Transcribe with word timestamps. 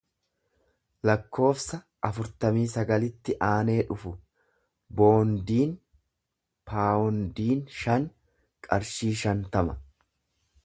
lakkoofsa 1.07 1.77
afurtamii 2.07 2.63
sagalitti 2.71 3.35
aanee 3.47 3.75
dhufu; 3.89 4.13
Boondiin 5.01 5.75
bawundiin 6.71 7.63
shani 7.81 8.11
qarshii 8.69 9.13
shantama. 9.25 9.77